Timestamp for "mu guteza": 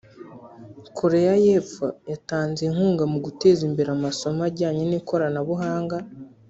3.11-3.61